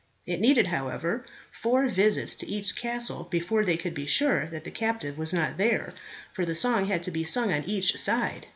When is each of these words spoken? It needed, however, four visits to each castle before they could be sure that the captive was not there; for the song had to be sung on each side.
It 0.25 0.39
needed, 0.41 0.65
however, 0.65 1.27
four 1.51 1.87
visits 1.87 2.35
to 2.37 2.47
each 2.47 2.75
castle 2.75 3.25
before 3.29 3.63
they 3.63 3.77
could 3.77 3.93
be 3.93 4.07
sure 4.07 4.47
that 4.47 4.63
the 4.63 4.71
captive 4.71 5.15
was 5.15 5.31
not 5.31 5.59
there; 5.59 5.93
for 6.33 6.43
the 6.43 6.55
song 6.55 6.87
had 6.87 7.03
to 7.03 7.11
be 7.11 7.23
sung 7.23 7.53
on 7.53 7.65
each 7.65 7.95
side. 7.99 8.47